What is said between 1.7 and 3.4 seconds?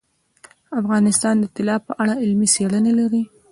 په اړه علمي څېړنې لري.